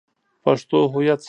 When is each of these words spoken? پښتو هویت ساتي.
پښتو 0.43 0.77
هویت 0.93 1.19
ساتي. 1.19 1.19